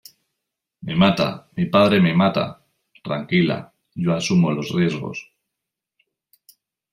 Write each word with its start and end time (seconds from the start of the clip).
me 0.87 0.95
mata, 1.01 1.27
mi 1.57 1.65
padre 1.75 1.99
me 2.05 2.13
mata. 2.21 2.45
tranquila, 3.03 3.71
yo 3.93 4.15
asumo 4.15 4.51
los 4.51 4.71
riesgos. 4.73 5.27